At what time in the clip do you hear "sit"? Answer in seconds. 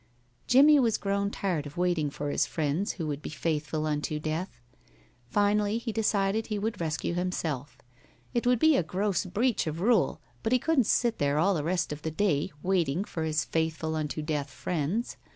10.87-11.19